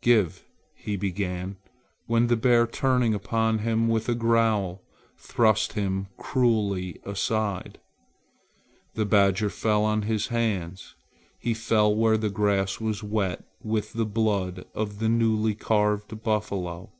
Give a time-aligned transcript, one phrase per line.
[0.00, 0.44] "Give"
[0.74, 1.58] he began,
[2.06, 4.82] when the bear turning upon him with a growl,
[5.16, 7.78] thrust him cruelly aside.
[8.94, 10.96] The badger fell on his hands.
[11.38, 16.90] He fell where the grass was wet with the blood of the newly carved buffalo.